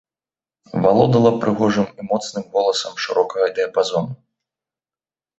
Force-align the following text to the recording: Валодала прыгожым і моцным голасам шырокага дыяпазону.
Валодала 0.85 1.31
прыгожым 1.43 1.85
і 2.03 2.05
моцным 2.11 2.43
голасам 2.55 2.93
шырокага 3.03 3.47
дыяпазону. 3.59 4.11